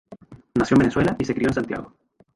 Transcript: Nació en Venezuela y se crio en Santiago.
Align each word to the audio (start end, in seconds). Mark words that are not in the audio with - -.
Nació 0.55 0.73
en 0.73 0.79
Venezuela 0.79 1.15
y 1.19 1.25
se 1.25 1.35
crio 1.35 1.49
en 1.49 1.53
Santiago. 1.53 1.93